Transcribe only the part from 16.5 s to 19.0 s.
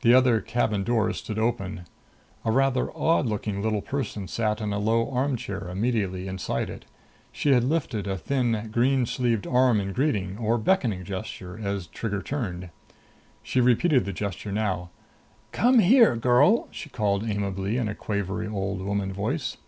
she called amiably in a quavery old